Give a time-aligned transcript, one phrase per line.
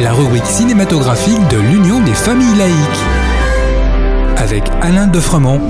[0.00, 2.74] La rubrique cinématographique de l'Union des familles laïques.
[4.36, 5.60] Avec Alain Defremont.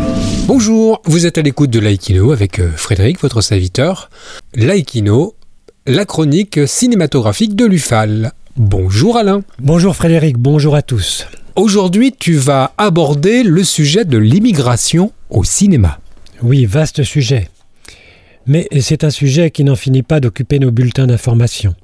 [0.47, 4.09] Bonjour, vous êtes à l'écoute de Laïkino avec euh, Frédéric, votre serviteur.
[4.55, 5.35] Laïkino,
[5.87, 8.33] la chronique cinématographique de l'UFAL.
[8.57, 9.43] Bonjour Alain.
[9.59, 11.27] Bonjour Frédéric, bonjour à tous.
[11.55, 15.99] Aujourd'hui, tu vas aborder le sujet de l'immigration au cinéma.
[16.43, 17.51] Oui, vaste sujet.
[18.47, 21.75] Mais c'est un sujet qui n'en finit pas d'occuper nos bulletins d'information.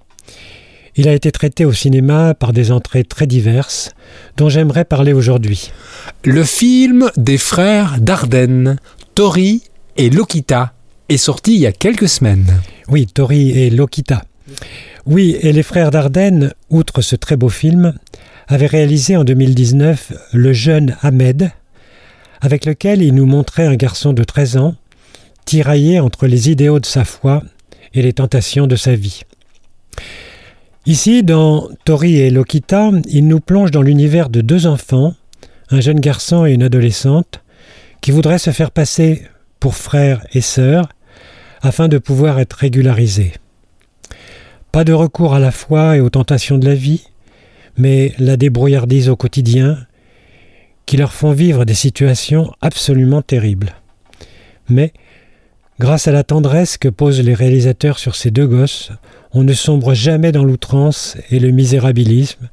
[0.97, 3.91] Il a été traité au cinéma par des entrées très diverses,
[4.37, 5.73] dont j'aimerais parler aujourd'hui.
[6.23, 8.77] Le film des frères Dardenne,
[9.15, 9.63] Tori
[9.97, 10.73] et Lokita,
[11.09, 12.61] est sorti il y a quelques semaines.
[12.89, 14.23] Oui, Tori et Lokita.
[15.07, 17.95] Oui, et les frères Dardenne, outre ce très beau film,
[18.47, 21.51] avaient réalisé en 2019 Le jeune Ahmed,
[22.41, 24.75] avec lequel il nous montrait un garçon de 13 ans,
[25.45, 27.43] tiraillé entre les idéaux de sa foi
[27.95, 29.23] et les tentations de sa vie.
[30.87, 35.15] Ici, dans Tori et Lokita, il nous plonge dans l'univers de deux enfants,
[35.71, 37.43] un jeune garçon et une adolescente,
[38.03, 39.23] qui voudraient se faire passer
[39.61, 40.91] pour frères et sœurs
[41.63, 43.33] afin de pouvoir être régularisés.
[44.73, 47.07] Pas de recours à la foi et aux tentations de la vie,
[47.79, 49.79] mais la débrouillardise au quotidien,
[50.85, 53.73] qui leur font vivre des situations absolument terribles.
[54.69, 54.93] Mais,
[55.79, 58.91] grâce à la tendresse que posent les réalisateurs sur ces deux gosses,
[59.33, 62.49] on ne sombre jamais dans l'outrance et le misérabilisme,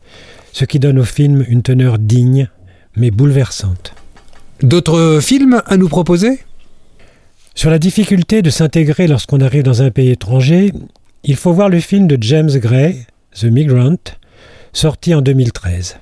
[0.51, 2.49] ce qui donne au film une teneur digne,
[2.95, 3.93] mais bouleversante.
[4.61, 6.39] D'autres films à nous proposer?
[7.55, 10.71] Sur la difficulté de s'intégrer lorsqu'on arrive dans un pays étranger,
[11.23, 13.05] il faut voir le film de James Gray,
[13.39, 13.97] The Migrant,
[14.73, 15.97] sorti en 2013.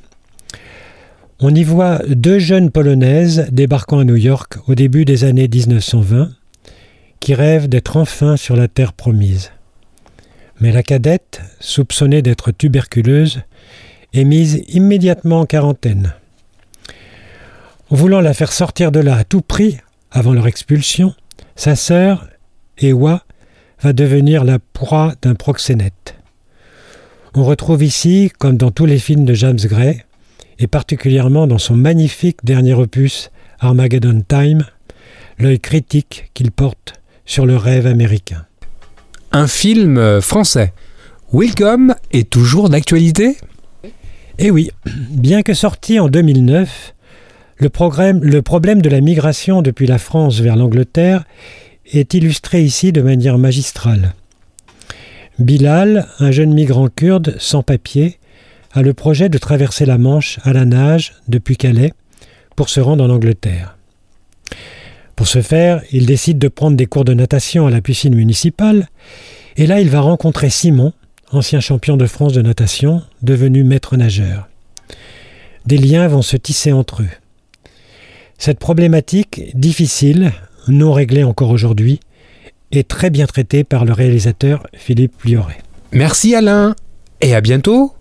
[1.42, 6.32] On y voit deux jeunes Polonaises débarquant à New York au début des années 1920,
[7.20, 9.52] qui rêvent d'être enfin sur la terre promise.
[10.60, 13.42] Mais la cadette, soupçonnée d'être tuberculeuse,
[14.14, 16.14] est mise immédiatement en quarantaine.
[17.90, 19.78] Voulant la faire sortir de là à tout prix,
[20.12, 21.14] avant leur expulsion,
[21.56, 22.28] sa sœur,
[22.82, 23.24] Ewa,
[23.82, 26.16] va devenir la proie d'un proxénète.
[27.36, 30.04] On retrouve ici, comme dans tous les films de James Gray,
[30.58, 34.66] et particulièrement dans son magnifique dernier opus, Armageddon Time,
[35.38, 36.99] l'œil critique qu'il porte
[37.30, 38.46] sur le rêve américain
[39.32, 40.74] un film euh, français.
[41.32, 43.38] Welcome est toujours d'actualité?
[44.40, 46.94] Eh oui, bien que sorti en 2009,
[47.58, 47.70] le,
[48.22, 51.26] le problème de la migration depuis la France vers l'Angleterre
[51.92, 54.14] est illustré ici de manière magistrale.
[55.38, 58.18] Bilal, un jeune migrant kurde sans papier,
[58.72, 61.94] a le projet de traverser la Manche à la nage depuis Calais
[62.56, 63.79] pour se rendre en Angleterre.
[65.20, 68.88] Pour ce faire, il décide de prendre des cours de natation à la piscine municipale,
[69.58, 70.94] et là il va rencontrer Simon,
[71.34, 74.48] ancien champion de France de natation, devenu maître nageur.
[75.66, 77.10] Des liens vont se tisser entre eux.
[78.38, 80.32] Cette problématique, difficile,
[80.70, 82.00] non réglée encore aujourd'hui,
[82.72, 85.58] est très bien traitée par le réalisateur Philippe Lioret.
[85.92, 86.78] Merci Alain,
[87.20, 87.94] et à bientôt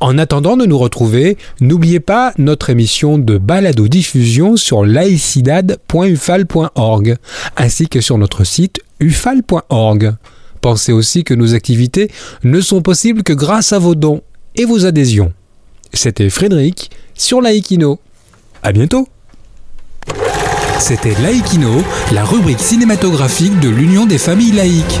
[0.00, 7.16] en attendant de nous retrouver, n'oubliez pas notre émission de balado-diffusion sur laicidad.ufal.org
[7.56, 10.14] ainsi que sur notre site ufal.org.
[10.60, 12.10] Pensez aussi que nos activités
[12.44, 14.22] ne sont possibles que grâce à vos dons
[14.56, 15.32] et vos adhésions.
[15.92, 18.00] C'était Frédéric sur Laïkino.
[18.62, 19.08] À bientôt.
[20.78, 25.00] C'était Laïkino, la rubrique cinématographique de l'Union des familles laïques.